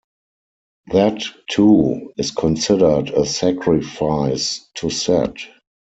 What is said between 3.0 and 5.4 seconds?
a sacrifice to Set.